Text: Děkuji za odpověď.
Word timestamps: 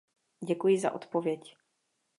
Děkuji 0.43 0.79
za 0.79 0.91
odpověď. 0.91 1.57